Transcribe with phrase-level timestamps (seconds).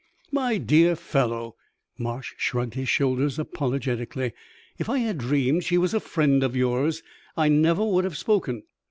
[0.31, 1.57] "My dear fellow"
[1.99, 4.33] Marsh shrugged his shoulders apologetically
[4.79, 7.03] "if I had dreamed she was a friend of yours,
[7.37, 8.63] I never would have spoken."